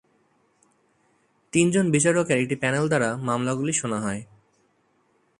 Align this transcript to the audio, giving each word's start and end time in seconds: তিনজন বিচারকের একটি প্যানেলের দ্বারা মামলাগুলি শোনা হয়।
তিনজন 1.53 1.85
বিচারকের 1.91 2.37
একটি 2.37 2.55
প্যানেলের 2.55 2.89
দ্বারা 2.91 3.09
মামলাগুলি 3.27 3.73
শোনা 3.73 3.99
হয়। 3.99 4.21